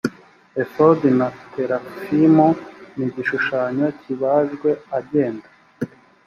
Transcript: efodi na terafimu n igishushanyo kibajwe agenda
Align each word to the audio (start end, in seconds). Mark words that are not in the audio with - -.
efodi 0.63 1.09
na 1.19 1.27
terafimu 1.53 2.47
n 2.97 2.99
igishushanyo 3.07 3.87
kibajwe 3.99 4.69
agenda 4.99 5.47